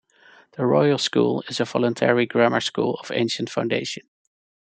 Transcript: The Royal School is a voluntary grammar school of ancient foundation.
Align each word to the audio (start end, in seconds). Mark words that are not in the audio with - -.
The 0.53 0.65
Royal 0.65 0.97
School 0.97 1.43
is 1.47 1.59
a 1.59 1.65
voluntary 1.65 2.25
grammar 2.25 2.59
school 2.61 2.95
of 2.95 3.11
ancient 3.11 3.51
foundation. 3.51 4.09